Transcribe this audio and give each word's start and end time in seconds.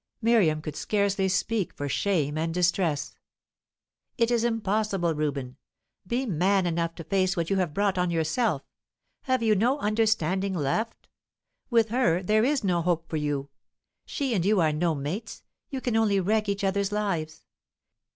Miriam 0.19 0.63
could 0.63 0.75
scarcely 0.75 1.29
speak 1.29 1.71
for 1.75 1.87
shame 1.87 2.35
and 2.35 2.55
distress. 2.55 3.15
"It 4.17 4.31
is 4.31 4.43
impossible, 4.43 5.13
Reuben. 5.13 5.57
Be 6.07 6.25
man 6.25 6.65
enough 6.65 6.95
to 6.95 7.03
face 7.03 7.37
what 7.37 7.51
you 7.51 7.57
have 7.57 7.75
brought 7.75 7.99
on 7.99 8.09
yourself. 8.09 8.63
Have 9.25 9.43
you 9.43 9.53
no 9.53 9.77
understanding 9.77 10.55
left? 10.55 11.07
With 11.69 11.89
her, 11.89 12.23
there 12.23 12.43
is 12.43 12.63
no 12.63 12.81
hope 12.81 13.07
for 13.09 13.17
you. 13.17 13.49
She 14.07 14.33
and 14.33 14.43
you 14.43 14.59
are 14.59 14.73
no 14.73 14.95
mates; 14.95 15.43
you 15.69 15.79
can 15.79 15.95
only 15.95 16.19
wreck 16.19 16.49
each 16.49 16.63
other's 16.63 16.91
lives. 16.91 17.45